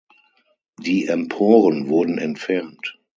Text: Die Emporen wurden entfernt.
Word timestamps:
Die 0.79 1.05
Emporen 1.05 1.87
wurden 1.87 2.17
entfernt. 2.17 2.97